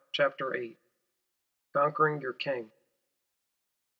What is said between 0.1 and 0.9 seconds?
Chapter 1.5.VIII.